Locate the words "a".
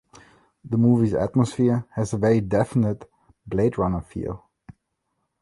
2.11-2.17